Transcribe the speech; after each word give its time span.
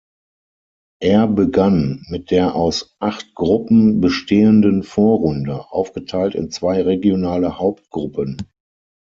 Er 1.03 1.27
begann 1.27 2.03
mit 2.09 2.31
der 2.31 2.55
aus 2.55 2.95
acht 2.99 3.35
Gruppen 3.35 3.99
bestehenden 4.01 4.81
Vorrunde, 4.81 5.69
aufgeteilt 5.71 6.33
in 6.33 6.49
zwei 6.49 6.81
regionale 6.81 7.59
Hauptgruppen. 7.59 8.41